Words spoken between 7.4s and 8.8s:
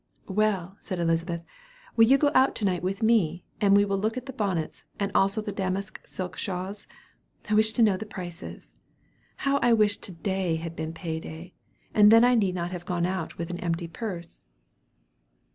I wish to know the prices.